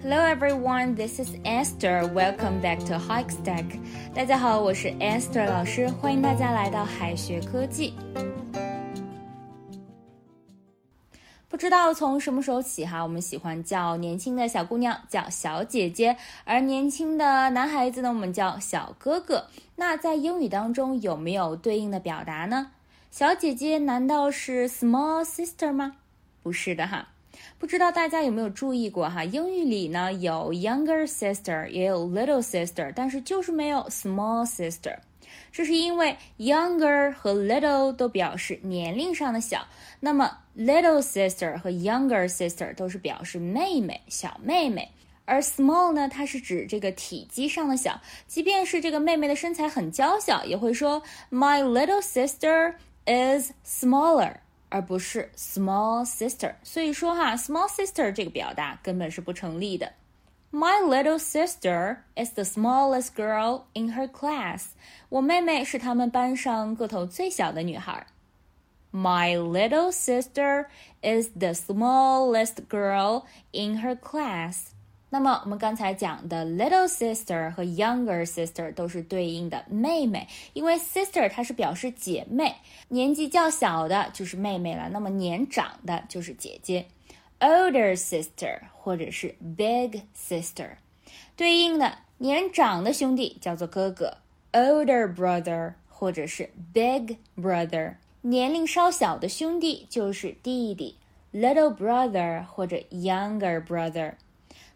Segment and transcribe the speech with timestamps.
[0.00, 2.06] Hello everyone, this is Esther.
[2.14, 3.64] Welcome back to Hike Stack.
[4.14, 7.92] 大家好，我是 Esther 老师，欢迎大家来到海学科技。
[11.48, 19.48] 不知道从什么时候起哈，我们喜欢叫年轻的小姑娘叫小姐姐，而年轻的男孩子呢，我们叫小哥哥。
[19.74, 22.70] 那在英语当中有没有对应的表达呢？
[23.10, 25.96] 小姐姐难道是 small sister 吗？
[26.44, 27.08] 不是的哈。
[27.58, 29.24] 不知道大家有没有注意过哈？
[29.24, 34.96] 英语里呢有 younger sister，也有 little sister，但是就是没有 small sister。
[35.50, 39.66] 这是因为 younger 和 little 都表示年龄上的小，
[40.00, 44.90] 那么 little sister 和 younger sister 都是表示妹妹、小妹妹。
[45.24, 52.74] 而 small 呢，它是指这个体积上的小，即便是这个妹妹的身材很娇小，也会说 my little sister
[53.04, 54.36] is smaller。
[54.68, 56.54] 而不是 small sister。
[56.62, 59.92] 所以说哈，small sister 这个表达根本是不成立的。
[60.50, 64.68] My little sister is the smallest girl in her class。
[65.10, 68.06] 我妹妹是他们班上个头最小的女孩。
[68.90, 70.66] My little sister
[71.02, 74.72] is the smallest girl in her class。
[75.10, 82.56] 那么我们刚才讲的 little sister 和 younger sister 都是对应的妹妹，因为 sister 它是表示姐妹，
[82.88, 86.86] 年纪较小的就是妹妹了，那么年长的就是姐姐。
[87.40, 90.70] older sister 或者是 big sister，
[91.36, 94.18] 对应的年长的兄弟叫做哥哥
[94.52, 100.96] ，older brother 或者是 big brother，年龄稍小的兄弟就是弟弟
[101.32, 104.14] ，little brother 或者 younger brother。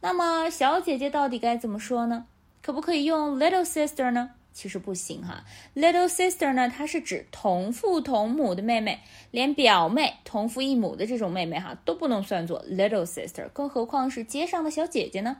[0.00, 2.26] 那么小姐姐到底该怎么说呢？
[2.62, 4.30] 可不可以用 little sister 呢？
[4.52, 5.44] 其实不行哈。
[5.74, 15.36] little sister 呢，它是指同父同母的妹妹，连表妹同父异母的这种妹妹哈都不能算作 little sister，更何况是街上的小姐姐呢？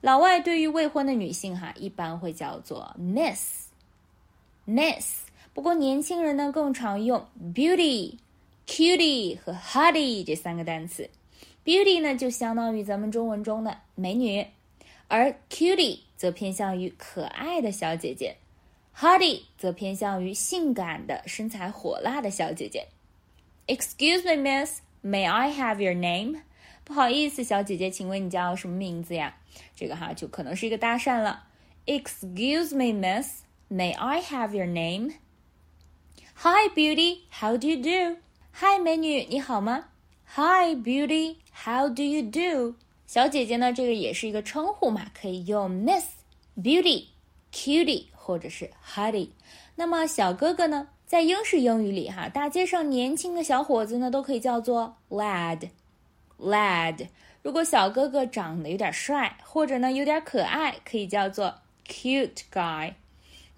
[0.00, 4.26] 老外对于未婚的女性哈，一般会叫做 miss，miss。
[5.52, 8.16] 不过年轻人呢，更常用 beauty、
[8.66, 11.08] cutie 和 hottie 这三个单词。
[11.66, 14.46] Beauty 呢，就相当于咱们中文中的美女，
[15.08, 18.36] 而 cutie 则偏向于可爱的小姐姐
[18.96, 22.86] ，hottie 则偏向于性感的身材火辣的小姐姐。
[23.66, 26.42] Excuse me, Miss, may I have your name？
[26.84, 29.36] 不好意思，小姐姐，请问你叫什么名字呀？
[29.74, 31.48] 这个哈就可能是一个搭讪了。
[31.86, 38.20] Excuse me, Miss, may I have your name？Hi, Beauty, how do you do？
[38.52, 39.88] 嗨，美女，你好吗
[40.34, 41.36] ？Hi, beauty.
[41.52, 42.74] How do you do?
[43.06, 43.72] 小姐姐呢？
[43.72, 46.04] 这个也是一个称呼嘛，可以用 Miss,
[46.56, 47.06] Beauty,
[47.52, 49.28] Cutie 或者是 Honey。
[49.76, 50.88] 那么小哥哥呢？
[51.06, 55.70] 在英式英语里，哈，大街上年轻的小伙子呢，都可以叫做 lad,
[56.40, 57.06] lad。
[57.42, 61.54] 如果小哥哥长得有点帅，或者呢有点可爱，可以叫做
[61.86, 62.94] cute guy,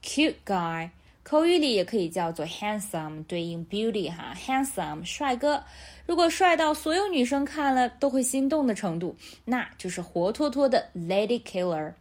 [0.03, 0.91] cute guy。
[1.29, 5.63] 口语里也可以叫做 handsome，对应 beauty 哈，handsome 帅哥。
[6.07, 11.93] 如果帅到所有女生看了都会心动的程度，那就是活脱脱的 lady killer。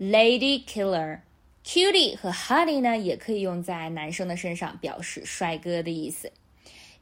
[0.00, 1.18] lady killer。
[1.66, 6.32] cutie 和 honey 呢，也可以用在男生的身上，表示帅哥的意思。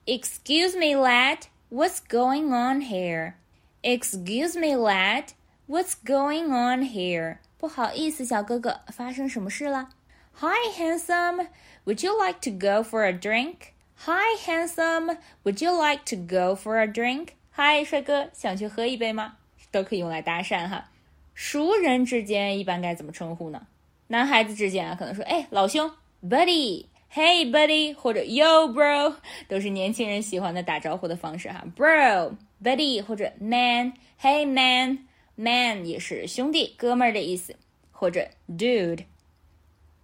[0.07, 1.39] Excuse me, lad,
[1.71, 3.35] what's going on here?
[3.83, 5.27] Excuse me, lad,
[5.69, 7.37] what's going on here?
[7.59, 9.91] 不好意思，小哥哥，发生什么事了
[10.39, 11.47] Hi, handsome.
[11.85, 13.73] Would you like to go for a drink?
[13.99, 15.17] Hi, handsome.
[15.45, 17.37] Would you like to go for a drink?
[17.53, 19.37] Hi，帅哥，想去喝一杯吗？
[19.71, 20.91] 都可以用来搭讪哈。
[21.35, 23.69] 熟人之间一般该怎么称呼呢？
[24.09, 25.89] 男孩子之间啊，可能说，哎，老兄
[26.29, 26.87] ，buddy。
[27.13, 29.15] Hey buddy，或者 Yo bro，
[29.47, 31.65] 都是年轻人喜欢的打招呼的方式哈。
[31.77, 37.55] Bro，buddy 或者 man，Hey man，man 也是兄弟、哥们儿的意思，
[37.93, 39.05] 或者 dude。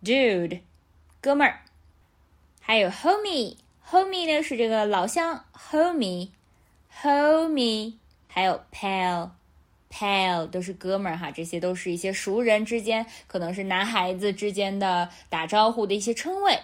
[0.03, 0.63] Dude，
[1.21, 1.61] 哥们儿，
[2.59, 7.97] 还有 Homie，Homie 呢是这个老乡，Homie，Homie，
[8.27, 16.61] 还有 Pal，Pal 都是哥们儿哈，这些都是一些熟人之间，可能是男孩子之间的打招呼的一些称谓。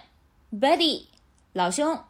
[0.51, 1.05] Buddy，
[1.53, 2.03] 老兄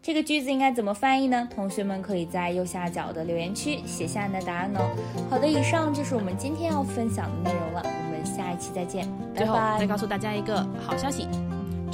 [0.02, 1.48] 这个句子应该怎么翻译呢？
[1.54, 4.96] 同学们可以在右下角的留言区写下你的答案哦。
[5.30, 7.82] 好的，以上就是我们今天要分享的内容了。
[7.84, 11.28] 我们下一期再见，最后再告诉大家一个好消息。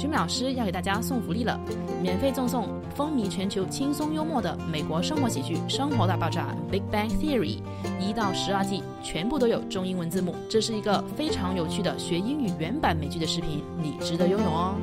[0.02, 1.56] 君美老师要给大家送福利了，
[2.02, 7.58] 免费赠送风靡全球、轻松幽默的美国生活喜剧《生活大爆炸》（Big Bang Theory）
[8.00, 10.34] 一到十二季，全部都有中英文字幕。
[10.48, 14.74] 这是一个非常有趣的学英语原版美剧的视频，你值得拥有哦！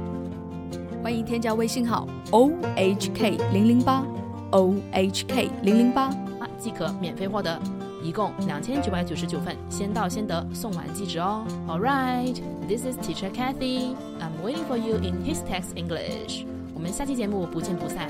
[1.03, 4.05] 欢迎添加微信号 o h k 零零八
[4.51, 6.15] o h k 零零八，
[6.57, 7.59] 即可免费获得。
[8.01, 11.45] 一共两千九百九十九份，先到先得，送完即止哦。
[11.67, 12.35] All right,
[12.67, 13.95] this is Teacher Kathy.
[14.19, 16.45] I'm waiting for you in His Text English.
[16.73, 18.09] 我们下期节目不见不散。